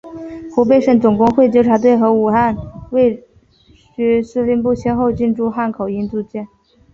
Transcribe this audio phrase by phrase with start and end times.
[0.55, 2.57] 湖北省总工会纠察队和武汉
[2.89, 3.23] 卫
[3.95, 6.47] 戍司令部先后进驻汉口英租界。